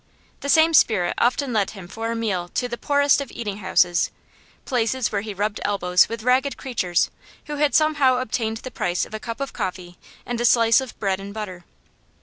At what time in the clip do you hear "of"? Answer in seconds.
3.21-3.29, 9.05-9.13, 9.39-9.53, 10.81-10.99